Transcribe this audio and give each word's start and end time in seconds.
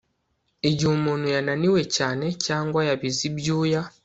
igihe 0.69 0.91
umuntu 0.99 1.25
yananiwe 1.35 1.81
cyane 1.95 2.25
cyangwa 2.45 2.79
yabize 2.87 3.21
ibyuya 3.29 3.81